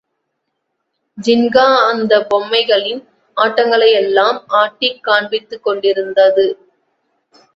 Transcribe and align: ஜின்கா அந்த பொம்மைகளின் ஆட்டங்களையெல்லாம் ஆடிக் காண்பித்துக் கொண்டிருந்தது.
ஜின்கா 1.17 1.65
அந்த 1.89 2.13
பொம்மைகளின் 2.29 3.01
ஆட்டங்களையெல்லாம் 3.37 4.39
ஆடிக் 4.53 5.03
காண்பித்துக் 5.03 5.63
கொண்டிருந்தது. 5.63 6.47